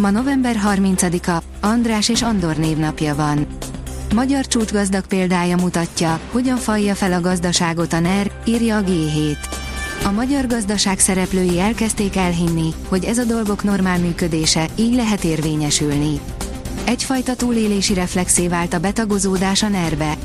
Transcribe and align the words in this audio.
Ma 0.00 0.10
november 0.10 0.60
30-a, 0.64 1.42
András 1.60 2.08
és 2.08 2.22
Andor 2.22 2.56
névnapja 2.56 3.14
van. 3.14 3.46
Magyar 4.14 4.46
csúcsgazdag 4.46 5.06
példája 5.06 5.56
mutatja, 5.56 6.20
hogyan 6.30 6.56
falja 6.56 6.94
fel 6.94 7.12
a 7.12 7.20
gazdaságot 7.20 7.92
a 7.92 8.00
NER, 8.00 8.30
írja 8.44 8.76
a 8.76 8.82
G7. 8.82 9.36
A 10.04 10.10
magyar 10.10 10.46
gazdaság 10.46 10.98
szereplői 10.98 11.60
elkezdték 11.60 12.16
elhinni, 12.16 12.74
hogy 12.88 13.04
ez 13.04 13.18
a 13.18 13.24
dolgok 13.24 13.62
normál 13.62 13.98
működése, 13.98 14.68
így 14.76 14.94
lehet 14.94 15.24
érvényesülni. 15.24 16.20
Egyfajta 16.84 17.34
túlélési 17.34 17.94
reflexé 17.94 18.48
vált 18.48 18.74
a 18.74 18.78
betagozódás 18.78 19.62
a 19.62 19.68
NER-be. 19.68 20.16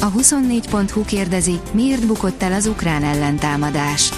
A 0.00 0.12
24.hu 0.12 1.04
kérdezi, 1.04 1.60
miért 1.72 2.06
bukott 2.06 2.42
el 2.42 2.52
az 2.52 2.66
ukrán 2.66 3.02
ellentámadás. 3.02 4.12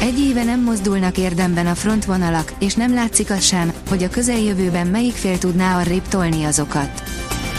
Egy 0.00 0.18
éve 0.18 0.44
nem 0.44 0.62
mozdulnak 0.62 1.18
érdemben 1.18 1.66
a 1.66 1.74
frontvonalak, 1.74 2.52
és 2.58 2.74
nem 2.74 2.94
látszik 2.94 3.30
az 3.30 3.42
sem, 3.42 3.72
hogy 3.88 4.02
a 4.02 4.08
közeljövőben 4.08 4.86
melyik 4.86 5.14
fél 5.14 5.38
tudná 5.38 5.80
arrébb 5.80 6.08
tolni 6.08 6.44
azokat. 6.44 7.02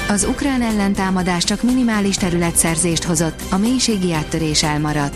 Az 0.09 0.23
ukrán 0.23 0.61
ellentámadás 0.61 1.43
csak 1.43 1.63
minimális 1.63 2.15
területszerzést 2.15 3.03
hozott, 3.03 3.41
a 3.51 3.57
mélységi 3.57 4.13
áttörés 4.13 4.63
elmaradt. 4.63 5.15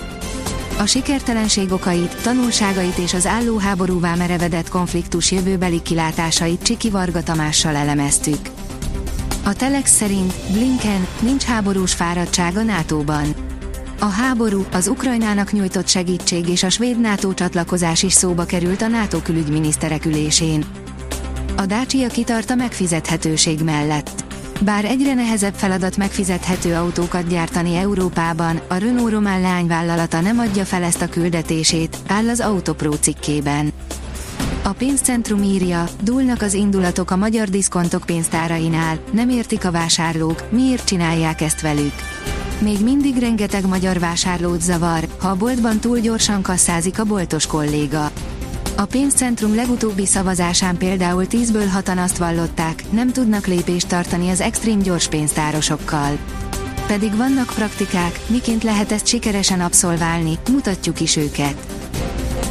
A 0.78 0.86
sikertelenség 0.86 1.72
okait, 1.72 2.22
tanulságait 2.22 2.98
és 2.98 3.14
az 3.14 3.26
álló 3.26 3.58
háborúvá 3.58 4.16
merevedett 4.16 4.70
konfliktus 4.70 5.32
jövőbeli 5.32 5.82
kilátásait 5.82 6.64
Csiki 6.64 6.90
Varga 6.90 7.24
Tamással 7.24 7.76
elemeztük. 7.76 8.50
A 9.44 9.54
Telex 9.54 9.92
szerint 9.92 10.34
Blinken 10.52 11.08
nincs 11.20 11.44
háborús 11.44 11.94
fáradtság 11.94 12.58
a 12.58 12.64
NATO-ban. 12.64 13.53
A 14.04 14.10
háború, 14.10 14.66
az 14.72 14.88
Ukrajnának 14.88 15.52
nyújtott 15.52 15.88
segítség 15.88 16.48
és 16.48 16.64
a 16.64 16.70
svéd 16.70 17.00
NATO 17.00 17.34
csatlakozás 17.34 18.04
is 18.04 18.14
szóba 18.14 18.46
került 18.46 18.82
a 18.82 18.88
NATO 18.88 19.22
külügyminiszterek 19.22 20.06
ülésén. 20.06 20.66
A 21.56 21.66
Dacia 21.66 22.08
kitart 22.08 22.50
a 22.50 22.56
megfizethetőség 22.56 23.62
mellett. 23.62 24.24
Bár 24.62 24.86
egyre 24.86 25.14
nehezebb 25.14 25.54
feladat 25.54 25.98
megfizethető 25.98 26.76
autókat 26.76 27.28
gyártani 27.28 27.76
Európában, 27.76 28.62
a 28.68 28.76
Renault 28.76 29.12
román 29.12 29.42
leányvállalata 29.42 30.22
nem 30.22 30.40
adja 30.40 30.66
fel 30.66 30.84
ezt 30.84 31.02
a 31.02 31.10
küldetését, 31.10 31.98
áll 32.08 32.30
az 32.30 32.40
Autopro 32.40 32.94
cikkében. 32.94 33.74
A 34.64 34.72
pénzcentrum 34.72 35.44
írja, 35.44 35.88
dúlnak 36.02 36.42
az 36.42 36.54
indulatok 36.54 37.12
a 37.12 37.16
magyar 37.16 37.50
diszkontok 37.50 38.04
pénztárainál, 38.06 39.00
nem 39.12 39.30
értik 39.30 39.66
a 39.66 39.72
vásárlók, 39.72 40.52
miért 40.52 40.86
csinálják 40.88 41.42
ezt 41.42 41.62
velük. 41.62 41.94
Még 42.60 42.84
mindig 42.84 43.18
rengeteg 43.18 43.68
magyar 43.68 44.00
vásárlót 44.00 44.62
zavar, 44.62 45.08
ha 45.20 45.28
a 45.28 45.36
boltban 45.36 45.80
túl 45.80 46.00
gyorsan 46.00 46.42
kasszázik 46.42 47.00
a 47.00 47.04
boltos 47.04 47.48
kolléga. 47.48 48.12
A 48.78 48.86
pénzcentrum 48.86 49.56
legutóbbi 49.56 50.06
szavazásán 50.06 50.78
például 50.78 51.26
10-ből 51.30 51.68
6 51.72 51.90
azt 51.90 52.18
vallották, 52.18 52.84
nem 52.90 53.12
tudnak 53.12 53.48
lépést 53.48 53.88
tartani 53.88 54.30
az 54.30 54.42
extrém 54.42 54.80
gyors 54.80 55.08
pénztárosokkal. 55.08 56.18
Pedig 56.88 57.18
vannak 57.18 57.52
praktikák, 57.56 58.20
miként 58.28 58.64
lehet 58.64 58.92
ezt 58.92 59.08
sikeresen 59.08 59.62
abszolválni, 59.62 60.40
mutatjuk 60.52 61.00
is 61.00 61.16
őket. 61.16 61.56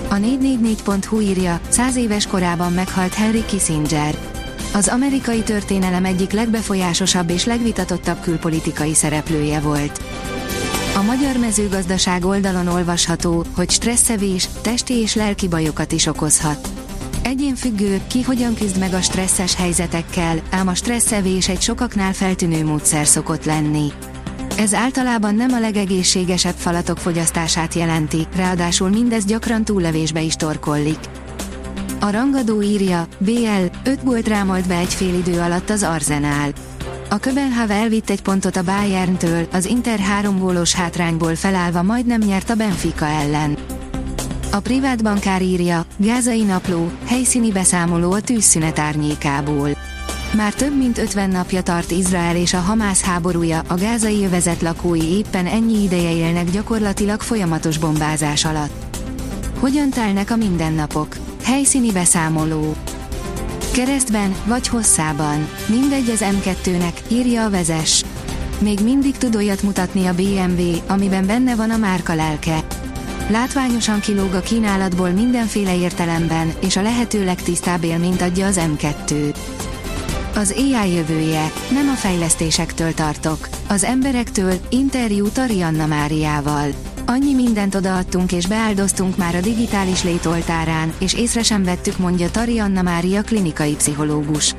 A 0.09 0.15
444.hu 0.15 1.21
írja, 1.21 1.61
100 1.69 1.97
éves 1.97 2.27
korában 2.27 2.73
meghalt 2.73 3.15
Henry 3.15 3.45
Kissinger. 3.45 4.32
Az 4.75 4.89
amerikai 4.89 5.43
történelem 5.43 6.05
egyik 6.05 6.33
legbefolyásosabb 6.33 7.31
és 7.31 7.45
legvitatottabb 7.45 8.21
külpolitikai 8.21 8.95
szereplője 8.95 9.61
volt. 9.61 10.01
A 10.97 11.03
magyar 11.03 11.37
mezőgazdaság 11.37 12.25
oldalon 12.25 12.67
olvasható, 12.67 13.45
hogy 13.57 13.71
stresszevés, 13.71 14.49
testi 14.63 14.95
és 14.95 15.15
lelki 15.15 15.49
bajokat 15.49 15.93
is 15.93 16.07
okozhat. 16.07 16.69
Egyén 17.23 17.55
függő, 17.55 18.01
ki 18.07 18.23
hogyan 18.23 18.55
küzd 18.55 18.79
meg 18.79 18.95
a 18.95 19.01
stresszes 19.01 19.55
helyzetekkel, 19.55 20.43
ám 20.51 20.69
a 20.69 20.75
stresszevés 20.75 21.49
egy 21.49 21.61
sokaknál 21.61 22.13
feltűnő 22.13 22.65
módszer 22.65 23.07
szokott 23.07 23.45
lenni. 23.45 23.93
Ez 24.59 24.75
általában 24.75 25.35
nem 25.35 25.53
a 25.53 25.61
legegészségesebb 25.61 26.57
falatok 26.57 26.99
fogyasztását 26.99 27.75
jelenti, 27.75 28.27
ráadásul 28.37 28.89
mindez 28.89 29.25
gyakran 29.25 29.65
túllevésbe 29.65 30.21
is 30.21 30.35
torkollik. 30.35 30.99
A 32.05 32.11
rangadó 32.11 32.63
írja, 32.63 33.07
BL, 33.19 33.65
5 33.85 34.05
gólt 34.05 34.29
rámolt 34.29 34.69
be 34.69 34.77
egy 34.77 34.95
fél 34.95 35.15
idő 35.15 35.41
alatt 35.41 35.71
az 35.71 35.83
Arzenál. 35.83 36.53
A 37.11 37.19
Köbenhav 37.19 37.71
elvitt 37.71 38.11
egy 38.11 38.23
pontot 38.23 38.57
a 38.57 38.63
Bayerntől, 38.63 39.47
az 39.53 39.65
Inter 39.65 39.99
három 39.99 40.39
gólos 40.39 40.75
hátrányból 40.75 41.35
felállva 41.35 41.83
majdnem 41.83 42.21
nyert 42.21 42.51
a 42.51 42.55
Benfica 42.55 43.07
ellen. 43.07 43.57
A 44.53 44.61
privát 44.61 45.03
bankár 45.03 45.43
írja, 45.43 45.87
Gázai 45.97 46.43
napló, 46.43 46.91
helyszíni 47.05 47.53
beszámoló 47.53 48.13
a 48.13 48.21
tűzszünet 48.21 48.79
árnyékából. 48.79 49.71
Már 50.37 50.55
több 50.55 50.77
mint 50.77 50.99
50 50.99 51.31
napja 51.31 51.63
tart 51.63 51.91
Izrael 51.91 52.37
és 52.37 52.55
a 52.55 52.61
Hamász 52.61 53.03
háborúja, 53.03 53.63
a 53.67 53.75
gázai 53.75 54.25
övezet 54.25 54.63
lakói 54.63 55.17
éppen 55.17 55.47
ennyi 55.47 55.83
ideje 55.83 56.13
élnek 56.13 56.51
gyakorlatilag 56.51 57.21
folyamatos 57.21 57.79
bombázás 57.79 58.45
alatt. 58.45 58.97
Hogyan 59.59 59.91
telnek 59.91 60.31
a 60.31 60.37
mindennapok? 60.37 61.22
Helyszíni 61.43 61.93
beszámoló. 61.93 62.75
Keresztben 63.73 64.35
vagy 64.45 64.69
hosszában, 64.69 65.49
mindegy 65.67 66.11
az 66.11 66.25
M2-nek, 66.25 66.93
írja 67.09 67.45
a 67.45 67.51
vezes. 67.51 68.05
Még 68.59 68.81
mindig 68.81 69.17
tud 69.17 69.37
olyat 69.37 69.63
mutatni 69.63 70.07
a 70.07 70.15
BMW, 70.15 70.77
amiben 70.87 71.27
benne 71.27 71.55
van 71.55 71.71
a 71.71 71.77
márka 71.77 72.15
lelke. 72.15 72.65
Látványosan 73.31 74.01
kilóg 74.01 74.35
a 74.35 74.41
kínálatból 74.41 75.11
mindenféle 75.11 75.77
értelemben, 75.77 76.53
és 76.61 76.77
a 76.77 76.83
lehető 76.83 77.25
legtisztább 77.25 77.85
élményt 77.85 78.23
adja 78.23 78.47
az 78.47 78.61
M2. 78.77 79.35
Az 80.35 80.55
AI 80.57 80.93
jövője, 80.93 81.53
nem 81.71 81.89
a 81.89 81.95
fejlesztésektől 81.95 82.95
tartok, 82.95 83.49
az 83.69 83.85
emberektől, 83.85 84.55
interjú 84.69 85.29
Tarianna 85.29 85.87
Máriával. 85.87 86.92
Annyi 87.13 87.35
mindent 87.35 87.75
odaadtunk 87.75 88.33
és 88.33 88.47
beáldoztunk 88.47 89.17
már 89.17 89.35
a 89.35 89.41
digitális 89.41 90.03
létoltárán, 90.03 90.93
és 90.99 91.15
észre 91.15 91.43
sem 91.43 91.65
vettük, 91.65 91.99
mondja 91.99 92.31
Tari 92.31 92.59
Anna 92.59 92.83
Mária 92.83 93.23
klinikai 93.23 93.75
pszichológus. 93.75 94.55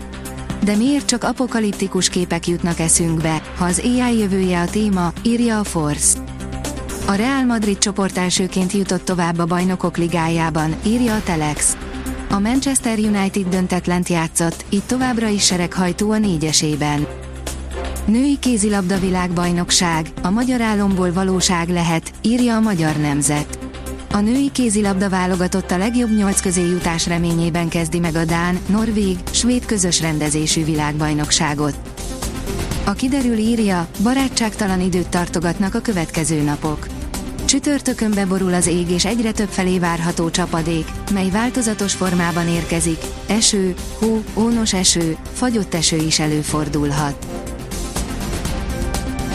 De 0.64 0.76
miért 0.76 1.06
csak 1.06 1.24
apokaliptikus 1.24 2.10
képek 2.10 2.48
jutnak 2.48 2.80
eszünkbe, 2.80 3.42
ha 3.58 3.66
az 3.66 3.80
AI 3.80 4.18
jövője 4.18 4.62
a 4.62 4.66
téma, 4.66 5.14
írja 5.24 5.60
a 5.60 5.64
Force. 5.64 6.20
A 7.06 7.14
Real 7.14 7.44
Madrid 7.44 7.78
csoport 7.78 8.18
elsőként 8.18 8.72
jutott 8.72 9.06
tovább 9.06 9.40
a 9.40 9.46
bajnokok 9.46 9.98
ligájában, 9.98 10.76
írja 10.86 11.16
a 11.16 11.24
Telex. 11.24 11.78
A 12.30 12.40
Manchester 12.40 12.98
United 12.98 13.48
döntetlent 13.48 14.10
játszott, 14.10 14.66
így 14.70 14.84
továbbra 14.84 15.28
is 15.28 15.46
sereghajtó 15.46 16.12
a 16.12 16.18
négyesében. 16.18 17.13
Női 18.06 18.40
kézilabda 18.40 19.00
világbajnokság, 19.00 20.08
a 20.22 20.30
magyar 20.30 20.62
álomból 20.62 21.14
valóság 21.14 21.70
lehet, 21.70 22.12
írja 22.22 22.56
a 22.56 22.60
magyar 22.60 22.96
nemzet. 22.96 23.60
A 24.12 24.20
női 24.20 24.52
kézilabda 24.52 25.10
válogatott 25.10 25.72
a 25.72 25.78
legjobb 25.78 26.16
nyolc 26.18 26.42
közé 26.42 26.62
jutás 26.62 27.08
reményében 27.08 27.70
kezdi 27.70 28.00
meg 28.00 28.16
a 28.16 28.26
Dán, 28.26 28.60
Norvég, 28.66 29.18
Svéd 29.32 29.66
közös 29.66 30.02
rendezésű 30.02 30.66
világbajnokságot. 30.66 31.76
A 32.86 32.92
kiderül 32.92 33.38
írja, 33.38 33.88
barátságtalan 34.04 34.82
időt 34.82 35.10
tartogatnak 35.10 35.76
a 35.76 35.80
következő 35.80 36.42
napok. 36.42 36.88
Csütörtökön 37.46 38.12
beborul 38.14 38.54
az 38.54 38.68
ég 38.68 38.90
és 38.90 39.06
egyre 39.06 39.32
több 39.32 39.50
felé 39.50 39.80
várható 39.80 40.30
csapadék, 40.30 40.86
mely 41.14 41.30
változatos 41.30 41.94
formában 41.94 42.48
érkezik, 42.48 43.00
eső, 43.28 43.74
hó, 44.00 44.24
ónos 44.34 44.74
eső, 44.74 45.18
fagyott 45.34 45.74
eső 45.74 45.98
is 45.98 46.20
előfordulhat. 46.20 47.33